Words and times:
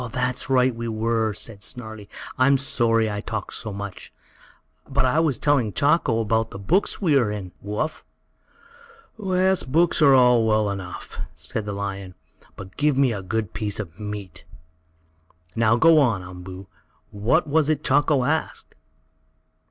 "That's 0.13 0.49
right 0.49 0.73
we 0.73 0.87
were," 0.87 1.31
said 1.35 1.61
Snarlie. 1.61 2.09
"I'm 2.35 2.57
sorry 2.57 3.07
I 3.11 3.21
talked 3.21 3.53
so 3.53 3.71
much. 3.71 4.11
But 4.89 5.05
I 5.05 5.19
was 5.19 5.37
telling 5.37 5.73
Chako 5.73 6.21
about 6.21 6.49
the 6.49 6.57
books 6.57 6.99
we 7.01 7.15
are 7.19 7.29
in, 7.29 7.51
Woo 7.61 7.77
Uff." 7.77 8.03
"Yes, 9.23 9.61
books 9.61 10.01
are 10.01 10.15
all 10.15 10.43
well 10.47 10.71
enough," 10.71 11.19
said 11.35 11.65
the 11.65 11.73
lion, 11.73 12.15
"but 12.55 12.77
give 12.77 12.97
me 12.97 13.13
a 13.13 13.21
good 13.21 13.53
piece 13.53 13.79
of 13.79 13.99
meat. 13.99 14.43
Now 15.55 15.75
go 15.75 15.99
on, 15.99 16.23
Umboo. 16.23 16.65
What 17.11 17.45
was 17.45 17.69
it 17.69 17.83
Chako 17.83 18.23
asked?" 18.23 18.73